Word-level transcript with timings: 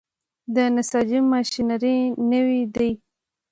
د 0.55 0.57
نساجي 0.75 1.19
ماشینري 1.31 1.97
نوې 2.31 2.61
ده؟ 2.73 2.89